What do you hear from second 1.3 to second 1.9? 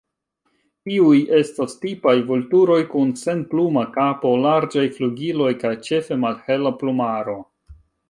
estas